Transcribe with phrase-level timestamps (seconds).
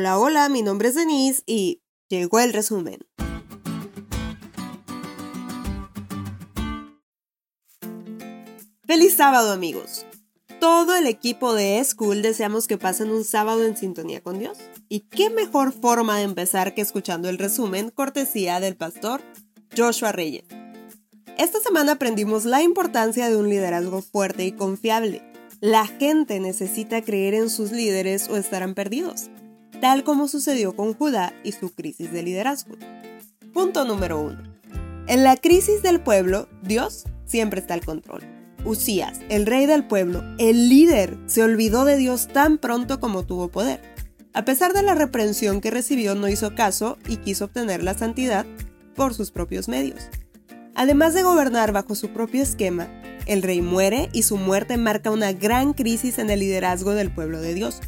[0.00, 3.00] Hola, hola, mi nombre es Denise y llegó el resumen.
[8.86, 10.06] Feliz sábado amigos.
[10.60, 14.56] Todo el equipo de School deseamos que pasen un sábado en sintonía con Dios.
[14.88, 19.20] Y qué mejor forma de empezar que escuchando el resumen cortesía del pastor
[19.76, 20.44] Joshua Reyes.
[21.38, 25.24] Esta semana aprendimos la importancia de un liderazgo fuerte y confiable.
[25.60, 29.28] La gente necesita creer en sus líderes o estarán perdidos,
[29.80, 32.76] tal como sucedió con Judá y su crisis de liderazgo.
[33.52, 34.42] Punto número 1.
[35.06, 38.22] En la crisis del pueblo, Dios siempre está al control.
[38.64, 43.48] Usías, el rey del pueblo, el líder, se olvidó de Dios tan pronto como tuvo
[43.48, 43.80] poder.
[44.34, 48.46] A pesar de la reprensión que recibió, no hizo caso y quiso obtener la santidad
[48.94, 50.08] por sus propios medios.
[50.74, 52.88] Además de gobernar bajo su propio esquema,
[53.26, 57.40] el rey muere y su muerte marca una gran crisis en el liderazgo del pueblo
[57.40, 57.80] de Dios.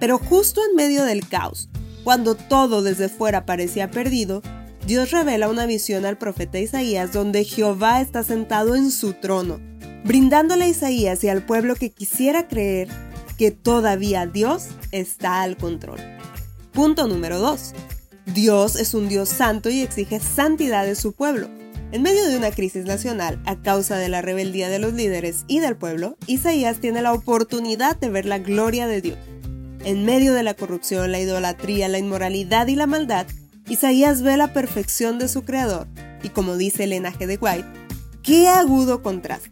[0.00, 1.68] Pero justo en medio del caos,
[2.02, 4.42] cuando todo desde fuera parecía perdido,
[4.86, 9.60] Dios revela una visión al profeta Isaías donde Jehová está sentado en su trono,
[10.04, 12.88] brindándole a Isaías y al pueblo que quisiera creer
[13.36, 16.00] que todavía Dios está al control.
[16.72, 17.74] Punto número 2.
[18.34, 21.48] Dios es un Dios santo y exige santidad de su pueblo.
[21.92, 25.58] En medio de una crisis nacional a causa de la rebeldía de los líderes y
[25.58, 29.18] del pueblo, Isaías tiene la oportunidad de ver la gloria de Dios.
[29.84, 33.26] En medio de la corrupción, la idolatría, la inmoralidad y la maldad,
[33.68, 35.86] Isaías ve la perfección de su creador
[36.22, 37.66] y como dice el linaje de White,
[38.22, 39.50] qué agudo contraste.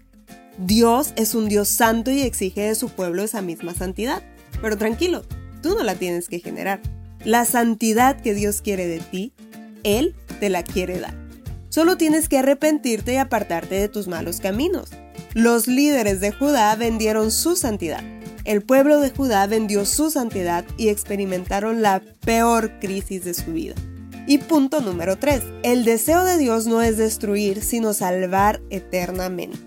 [0.59, 4.23] Dios es un Dios santo y exige de su pueblo esa misma santidad.
[4.61, 5.25] Pero tranquilo,
[5.63, 6.81] tú no la tienes que generar.
[7.25, 9.33] La santidad que Dios quiere de ti,
[9.85, 11.15] Él te la quiere dar.
[11.69, 14.91] Solo tienes que arrepentirte y apartarte de tus malos caminos.
[15.35, 18.03] Los líderes de Judá vendieron su santidad.
[18.49, 23.75] El pueblo de Judá vendió su santidad y experimentaron la peor crisis de su vida.
[24.27, 25.43] Y punto número 3.
[25.65, 29.59] El deseo de Dios no es destruir, sino salvar eternamente.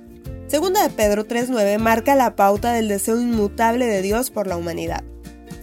[0.47, 5.03] Segunda de Pedro 3.9 marca la pauta del deseo inmutable de Dios por la humanidad.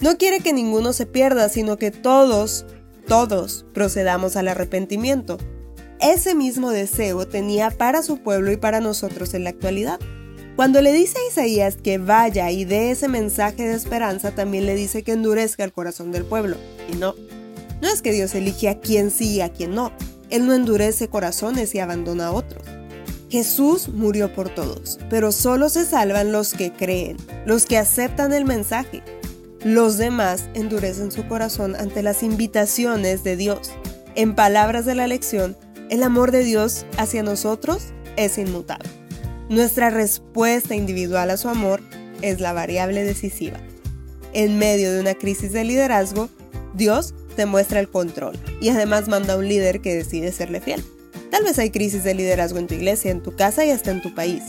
[0.01, 2.67] No quiere que ninguno se pierda, sino que todos,
[3.09, 5.39] todos procedamos al arrepentimiento.
[6.01, 9.99] Ese mismo deseo tenía para su pueblo y para nosotros en la actualidad.
[10.59, 14.75] Cuando le dice a Isaías que vaya y dé ese mensaje de esperanza, también le
[14.75, 16.57] dice que endurezca el corazón del pueblo.
[16.93, 17.15] Y no,
[17.81, 19.93] no es que Dios elige a quien sí y a quien no.
[20.31, 22.65] Él no endurece corazones y abandona a otros.
[23.31, 28.45] Jesús murió por todos, pero solo se salvan los que creen, los que aceptan el
[28.45, 29.05] mensaje.
[29.63, 33.71] Los demás endurecen su corazón ante las invitaciones de Dios.
[34.17, 35.57] En palabras de la lección,
[35.89, 38.98] el amor de Dios hacia nosotros es inmutable.
[39.49, 41.81] Nuestra respuesta individual a su amor
[42.21, 43.59] es la variable decisiva.
[44.35, 46.29] En medio de una crisis de liderazgo,
[46.75, 50.85] Dios te muestra el control y además manda a un líder que decide serle fiel.
[51.31, 54.03] Tal vez hay crisis de liderazgo en tu iglesia, en tu casa y hasta en
[54.03, 54.43] tu país,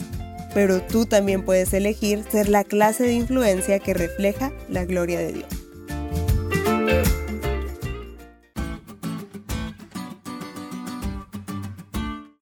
[0.53, 5.31] pero tú también puedes elegir ser la clase de influencia que refleja la gloria de
[5.31, 5.47] Dios.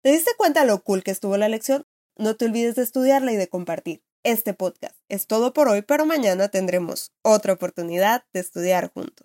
[0.02, 1.86] ¿Te diste cuenta lo cool que estuvo la lección?
[2.22, 4.04] No te olvides de estudiarla y de compartir.
[4.24, 9.16] Este podcast es todo por hoy, pero mañana tendremos otra oportunidad de estudiar juntos.